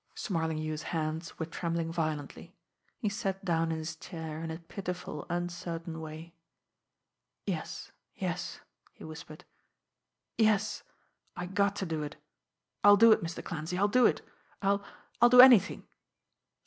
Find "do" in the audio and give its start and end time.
11.85-12.01, 12.97-13.11, 13.87-14.07, 15.29-15.39